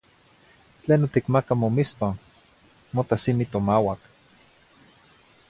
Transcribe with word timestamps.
Tleno 0.85 1.09
ticmaca 1.17 1.57
momiston, 1.63 2.15
mota 2.95 3.21
simi 3.25 3.45
tomauac. 3.51 4.01